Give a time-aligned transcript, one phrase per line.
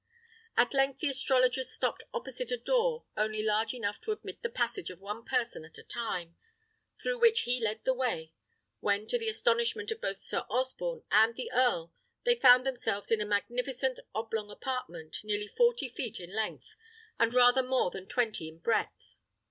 [0.57, 4.89] At length the astrologer stopped opposite a door only large enough to admit the passage
[4.89, 6.35] of one person at a time,
[6.99, 8.33] through which he led the way,
[8.79, 11.93] when to the astonishment of both Sir Osborne and the earl,
[12.25, 16.73] they found themselves in a magnificent oblong apartment, nearly forty feet in length,
[17.19, 19.13] and rather more than twenty in breadth.